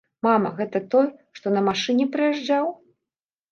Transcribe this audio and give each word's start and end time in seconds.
Мама, 0.27 0.49
гэта 0.61 0.81
той, 0.95 1.07
што 1.41 1.53
на 1.57 1.63
машыне 1.69 2.09
прыязджаў? 2.19 2.65